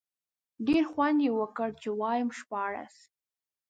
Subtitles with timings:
[0.67, 2.95] ډېر خوند یې وکړ، چې وایم شپاړس.